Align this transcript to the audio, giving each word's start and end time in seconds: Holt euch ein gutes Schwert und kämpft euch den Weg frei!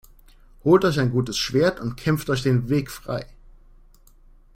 Holt 0.63 0.83
euch 0.83 0.99
ein 0.99 1.11
gutes 1.11 1.37
Schwert 1.37 1.79
und 1.79 1.95
kämpft 1.95 2.31
euch 2.31 2.41
den 2.41 2.69
Weg 2.69 2.89
frei! 2.89 3.27